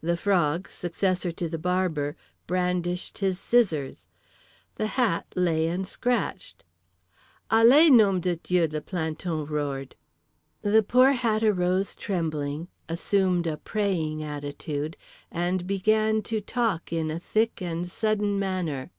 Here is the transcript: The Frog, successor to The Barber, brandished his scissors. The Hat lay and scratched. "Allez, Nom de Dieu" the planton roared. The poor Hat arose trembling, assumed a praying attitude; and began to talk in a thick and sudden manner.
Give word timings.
The 0.00 0.16
Frog, 0.16 0.70
successor 0.70 1.30
to 1.32 1.46
The 1.46 1.58
Barber, 1.58 2.16
brandished 2.46 3.18
his 3.18 3.38
scissors. 3.38 4.06
The 4.76 4.86
Hat 4.86 5.26
lay 5.36 5.68
and 5.68 5.86
scratched. 5.86 6.64
"Allez, 7.50 7.90
Nom 7.90 8.18
de 8.18 8.36
Dieu" 8.36 8.66
the 8.66 8.80
planton 8.80 9.44
roared. 9.44 9.94
The 10.62 10.82
poor 10.82 11.12
Hat 11.12 11.42
arose 11.42 11.94
trembling, 11.94 12.68
assumed 12.88 13.46
a 13.46 13.58
praying 13.58 14.22
attitude; 14.22 14.96
and 15.30 15.66
began 15.66 16.22
to 16.22 16.40
talk 16.40 16.90
in 16.90 17.10
a 17.10 17.18
thick 17.20 17.60
and 17.60 17.86
sudden 17.86 18.38
manner. 18.38 18.90